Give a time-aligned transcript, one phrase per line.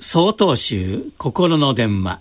[0.00, 2.20] 総統集心の電話。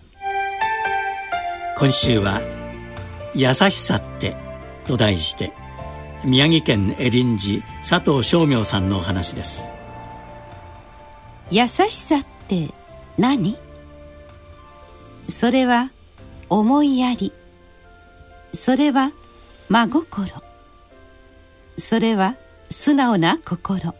[1.77, 2.41] 今週は
[3.35, 4.35] 「優しさって」
[4.85, 5.51] と題して
[6.23, 9.69] 宮城県エリンジ佐藤正明さんのお話です。
[11.51, 12.69] 優しさって
[13.17, 13.57] 何？
[15.27, 15.91] それは
[16.49, 17.33] 思いやり。
[18.53, 19.11] それは
[19.67, 20.27] 真心。
[21.77, 22.35] それは
[22.69, 23.93] 素直な心。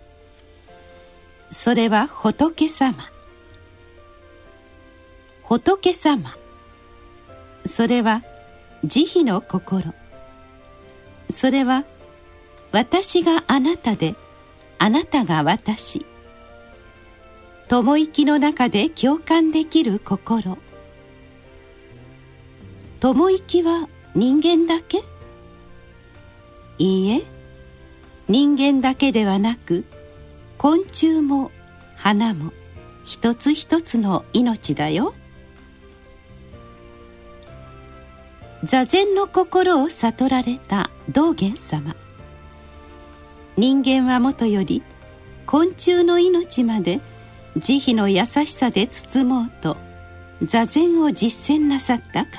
[1.49, 3.09] それは仏様。
[5.53, 6.35] 仏様。
[7.63, 8.23] それは
[8.84, 9.93] 慈悲の心。
[11.29, 11.84] それは
[12.71, 14.16] 私があなたで
[14.79, 16.07] あなたが私。
[17.67, 20.57] 友生の中で共感できる心。
[22.99, 25.04] 友生は人間だけ？
[26.79, 27.23] いいえ
[28.27, 29.85] 人間だけではなく
[30.57, 31.51] 昆虫も
[31.95, 32.51] 花も
[33.05, 35.13] 一つ一つの命だよ。
[38.63, 41.97] 座禅の心を悟られた道元様。
[43.57, 44.81] 人間はもとより
[45.45, 47.01] 昆虫の命まで
[47.57, 49.75] 慈悲の優しさで包もうと
[50.41, 52.29] 座禅を実践なさった方。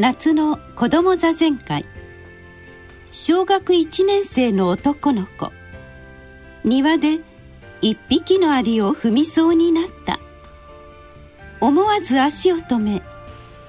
[0.00, 1.84] 夏の子ども座禅会
[3.12, 5.52] 小学1年生の男の子。
[6.64, 7.20] 庭で
[7.80, 10.18] 一匹のアリを踏みそうになった。
[11.60, 13.02] 思わず足を止め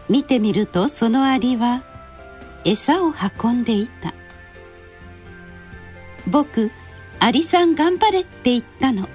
[0.10, 1.84] 見てみるとそのアリは
[2.66, 3.14] 餌を
[3.44, 4.14] 運んでいた。
[6.28, 6.72] 僕
[7.20, 9.08] アリさん頑張れって言ったの。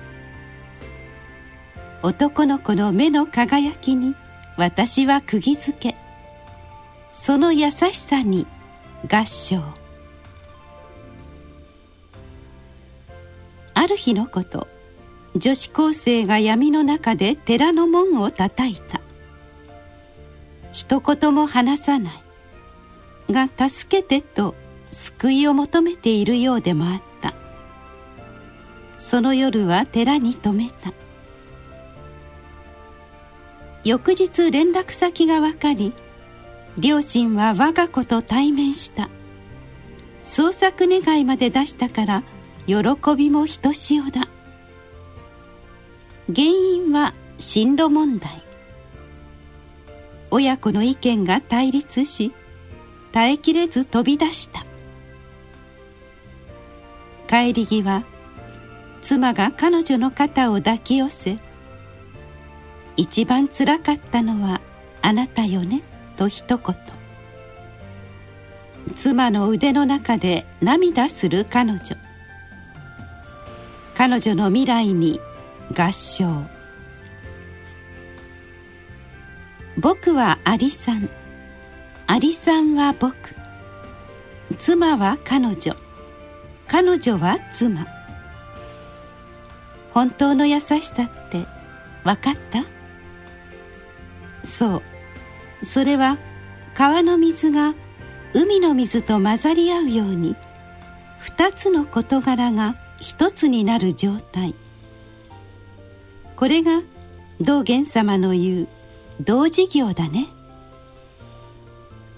[2.03, 4.15] 男の子の目の輝きに
[4.57, 5.95] 私は釘付け。
[7.13, 8.47] その優しさに
[9.11, 9.63] 合唱。
[13.75, 14.69] ある日のこと
[15.37, 19.01] 女子高生が闇の中で寺の門を叩いた。
[20.77, 23.33] 一言も話さない。
[23.33, 24.55] が助けてと
[24.91, 27.33] 救いを求めているようでもあった。
[28.99, 30.93] その夜は寺に泊めた。
[33.85, 35.95] 翌日連絡先が分かり
[36.77, 39.09] 両親は我が子と対面した。
[40.23, 42.23] 捜索願いまで出したから
[42.67, 42.77] 喜
[43.17, 44.29] びもひとしおだ。
[46.27, 48.46] 原因は進路問題。
[50.31, 52.33] 親子の意見が対立し
[53.13, 54.65] 耐えきれず飛び出した。
[57.29, 58.05] 帰り際
[59.01, 61.39] 妻が彼女の肩を抱き寄せ
[62.97, 64.61] 「一番つらかったのは
[65.03, 65.83] あなたよね」
[66.17, 66.77] と一言。
[68.95, 71.81] 妻の腕の中で涙する彼女。
[73.95, 75.21] 彼女の未来に
[75.77, 76.56] 合唱。
[79.79, 81.09] 僕はアリさん。
[82.07, 83.15] アリさんは僕。
[84.57, 85.77] 妻は彼女。
[86.67, 87.87] 彼女は妻。
[89.93, 91.47] 本当の優しさって
[92.05, 92.65] 分かった？
[94.43, 94.83] そう。
[95.65, 96.17] それは
[96.75, 97.75] 川の水が
[98.35, 100.37] 海の水と混ざり合うように
[101.19, 104.55] 二つの事柄が一つになる状態。
[106.35, 106.83] これが
[107.41, 108.69] 道元様の言う
[109.21, 110.29] 同事業だね。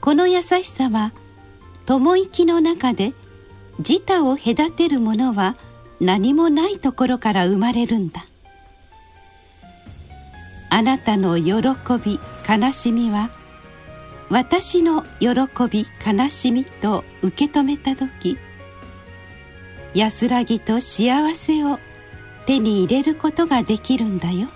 [0.00, 1.12] この優しさは
[1.86, 3.12] 友生きの中で
[3.78, 5.56] 自他を隔てるものは
[6.00, 8.24] 何もないところから生まれるんだ。
[10.70, 11.52] あなたの喜
[12.04, 13.30] び悲しみは
[14.30, 15.28] 私の喜
[15.70, 18.38] び悲しみと受け止めた時
[19.94, 21.78] 安らぎと幸せを
[22.46, 24.48] 手に入れることができるんだよ。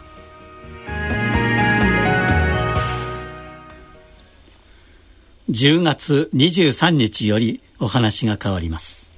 [5.50, 9.11] 10月23日よりお話が変わります。